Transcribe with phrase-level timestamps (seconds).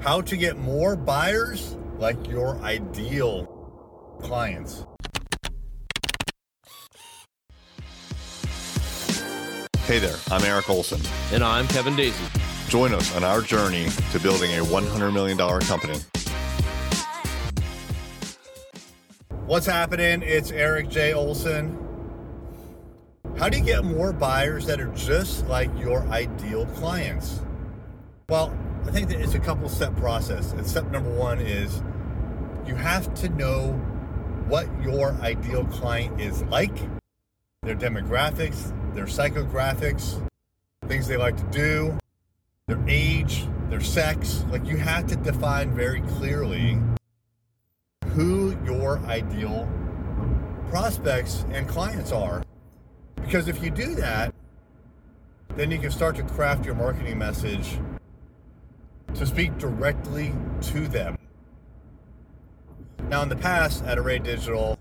[0.00, 3.44] How to get more buyers like your ideal
[4.22, 4.86] clients.
[9.84, 11.02] Hey there, I'm Eric Olson.
[11.34, 12.70] And I'm Kevin Daisey.
[12.70, 15.98] Join us on our journey to building a $100 million company.
[19.44, 20.22] What's happening?
[20.22, 21.12] It's Eric J.
[21.12, 21.76] Olson.
[23.36, 27.40] How do you get more buyers that are just like your ideal clients?
[28.30, 28.56] Well,
[28.86, 30.52] I think that it's a couple step process.
[30.52, 31.82] And step number one is
[32.66, 33.72] you have to know
[34.48, 36.76] what your ideal client is like,
[37.62, 40.26] their demographics, their psychographics,
[40.88, 41.98] things they like to do,
[42.66, 44.44] their age, their sex.
[44.50, 46.78] Like you have to define very clearly
[48.14, 49.68] who your ideal
[50.70, 52.42] prospects and clients are.
[53.16, 54.34] Because if you do that,
[55.56, 57.78] then you can start to craft your marketing message
[59.14, 60.32] to speak directly
[60.62, 61.16] to them.
[63.08, 64.78] Now, in the past at Array Digital,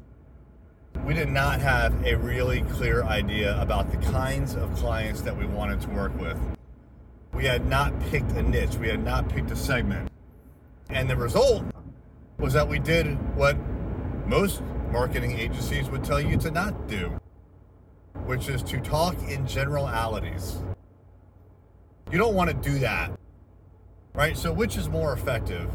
[1.06, 5.46] we did not have a really clear idea about the kinds of clients that we
[5.46, 6.38] wanted to work with.
[7.34, 10.12] We had not picked a niche, we had not picked a segment.
[10.90, 11.64] And the result
[12.38, 13.58] was that we did what
[14.28, 17.20] most marketing agencies would tell you to not do,
[18.26, 20.58] which is to talk in generalities.
[22.12, 23.12] You don't want to do that
[24.14, 24.38] right?
[24.38, 25.70] So, which is more effective?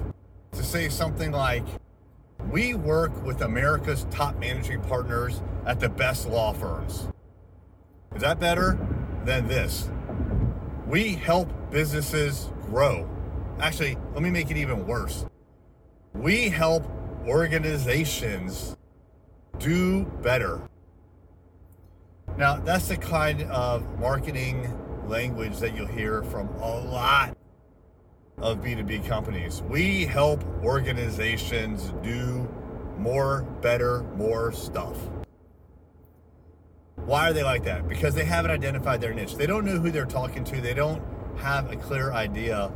[0.52, 1.64] To say something like,
[2.50, 7.08] we work with America's top managing partners at the best law firms.
[8.14, 8.78] Is that better
[9.24, 9.88] than this?
[10.86, 13.08] We help businesses grow.
[13.60, 15.24] Actually, let me make it even worse.
[16.12, 16.84] We help
[17.26, 18.76] organizations
[19.58, 20.60] do better.
[22.36, 24.72] Now, that's the kind of marketing
[25.08, 27.36] language that you'll hear from a lot
[28.38, 29.62] of B2B companies.
[29.62, 32.48] We help organizations do
[32.98, 34.96] more, better, more stuff.
[36.96, 37.88] Why are they like that?
[37.88, 39.36] Because they haven't identified their niche.
[39.36, 40.60] They don't know who they're talking to.
[40.60, 41.02] They don't
[41.38, 42.72] have a clear idea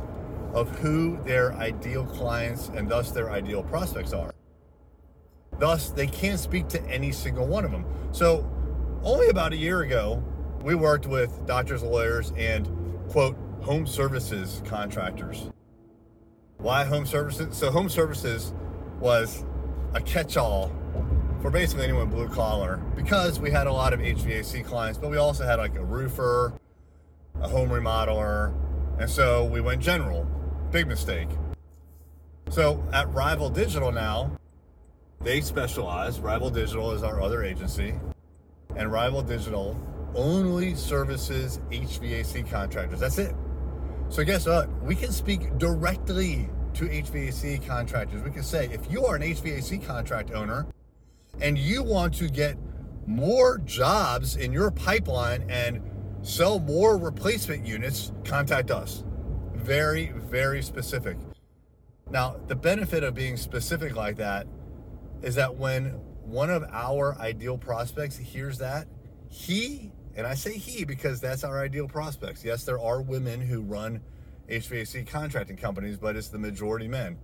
[0.53, 4.33] of who their ideal clients and thus their ideal prospects are.
[5.57, 7.85] Thus, they can't speak to any single one of them.
[8.11, 8.49] So,
[9.03, 10.23] only about a year ago,
[10.61, 12.67] we worked with doctors, lawyers, and
[13.09, 15.49] quote, home services contractors.
[16.57, 17.57] Why home services?
[17.57, 18.53] So, home services
[18.99, 19.45] was
[19.93, 20.71] a catch all
[21.41, 25.17] for basically anyone blue collar because we had a lot of HVAC clients, but we
[25.17, 26.53] also had like a roofer,
[27.41, 28.53] a home remodeler,
[28.99, 30.27] and so we went general.
[30.71, 31.29] Big mistake.
[32.49, 34.31] So, at Rival Digital now,
[35.21, 36.19] they specialize.
[36.19, 37.93] Rival Digital is our other agency,
[38.75, 39.79] and Rival Digital
[40.15, 42.99] only services HVAC contractors.
[42.99, 43.35] That's it.
[44.09, 44.69] So guess what?
[44.81, 48.23] We can speak directly to HVAC contractors.
[48.23, 50.65] We can say, if you are an HVAC contract owner
[51.39, 52.57] and you want to get
[53.05, 55.81] more jobs in your pipeline and
[56.23, 59.03] sell more replacement units, contact us.
[59.53, 61.17] Very, very specific.
[62.09, 64.47] Now, the benefit of being specific like that
[65.21, 65.91] is that when
[66.23, 68.87] one of our ideal prospects hears that,
[69.29, 72.43] he and I say he because that's our ideal prospects.
[72.43, 74.01] Yes, there are women who run
[74.49, 77.17] HVAC contracting companies, but it's the majority men.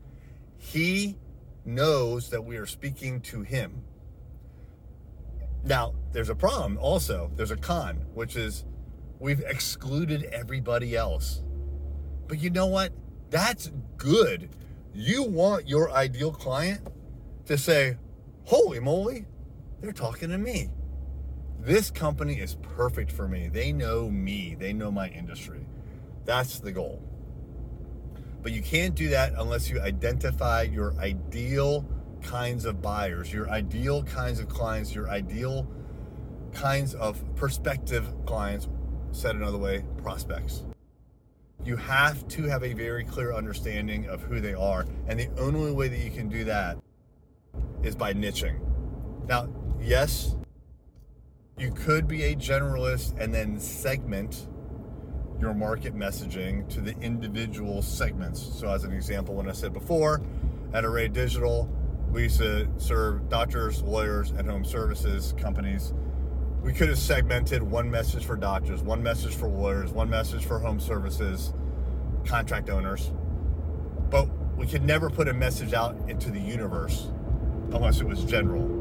[0.58, 1.18] He
[1.66, 3.84] knows that we are speaking to him.
[5.66, 7.32] Now, there's a problem also.
[7.36, 8.64] There's a con, which is
[9.20, 11.44] we've excluded everybody else.
[12.30, 12.94] But you know what?
[13.30, 14.48] That's good.
[14.94, 16.80] You want your ideal client
[17.48, 17.98] to say,
[18.46, 19.26] Holy moly,
[19.82, 20.70] they're talking to me
[21.66, 23.50] this company is perfect for me.
[23.52, 25.66] They know me, they know my industry.
[26.24, 27.02] That's the goal.
[28.44, 31.84] But you can't do that unless you identify your ideal
[32.22, 35.68] kinds of buyers, your ideal kinds of clients, your ideal
[36.54, 38.70] kinds of prospective clients,
[39.12, 40.64] said another way, prospects.
[41.64, 44.86] You have to have a very clear understanding of who they are.
[45.08, 46.78] And the only way that you can do that
[47.82, 48.60] is by niching.
[49.28, 49.50] Now,
[49.82, 50.36] yes,
[51.58, 54.48] you could be a generalist and then segment
[55.40, 58.42] your market messaging to the individual segments.
[58.42, 60.22] So, as an example, when I said before,
[60.74, 61.70] at Array Digital,
[62.12, 65.94] we used to serve doctors, lawyers, and home services companies.
[66.62, 70.60] We could have segmented one message for doctors, one message for lawyers, one message for
[70.60, 71.54] home services,
[72.26, 73.12] contract owners.
[74.10, 77.08] But we could never put a message out into the universe
[77.72, 78.75] unless it was general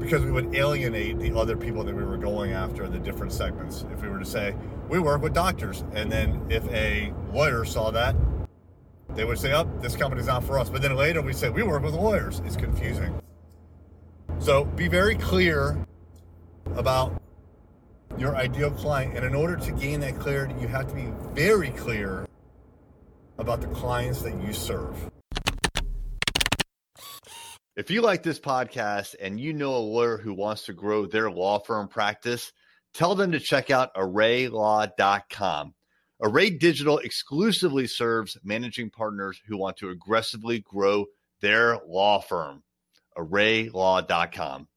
[0.00, 3.84] because we would alienate the other people that we were going after the different segments.
[3.92, 4.54] If we were to say,
[4.88, 8.16] we work with doctors, and then if a lawyer saw that,
[9.14, 10.70] They would say, oh, this company's not for us.
[10.70, 12.40] But then later we say, we work with lawyers.
[12.44, 13.20] It's confusing.
[14.38, 15.76] So be very clear
[16.76, 17.20] about
[18.16, 19.16] your ideal client.
[19.16, 22.26] And in order to gain that clarity, you have to be very clear
[23.38, 25.10] about the clients that you serve.
[27.80, 31.30] If you like this podcast and you know a lawyer who wants to grow their
[31.30, 32.52] law firm practice,
[32.92, 35.74] tell them to check out arraylaw.com.
[36.20, 41.06] Array Digital exclusively serves managing partners who want to aggressively grow
[41.40, 42.62] their law firm.
[43.16, 44.68] arraylaw.com.